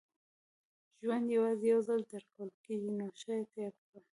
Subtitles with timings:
[1.01, 3.99] •ژوند یوازې یو ځل درکول کېږي، نو ښه یې تېر کړه.